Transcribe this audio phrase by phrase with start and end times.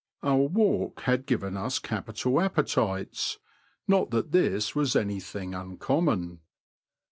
[0.23, 3.37] Our walk had given us capital appetites—
[3.87, 6.39] not that this was anything uncommon.